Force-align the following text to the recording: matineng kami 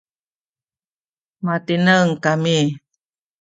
matineng 1.45 2.09
kami 2.23 2.57